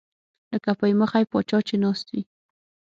لکه 0.51 0.71
پۍ 0.79 0.91
مخی 1.01 1.23
پاچا 1.31 1.59
چې 1.67 1.75
ناست 1.83 2.07
وي 2.13 2.21